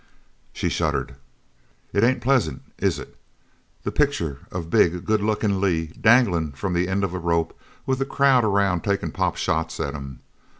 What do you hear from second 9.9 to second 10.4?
him?